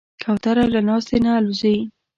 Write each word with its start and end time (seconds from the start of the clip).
کوتره 0.23 0.65
له 0.73 0.79
ناستې 0.87 1.17
نه 1.25 1.31
الوزي. 1.37 1.77